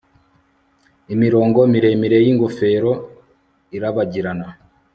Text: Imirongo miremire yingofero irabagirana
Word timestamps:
Imirongo 1.13 1.59
miremire 1.73 2.17
yingofero 2.25 2.91
irabagirana 3.75 4.47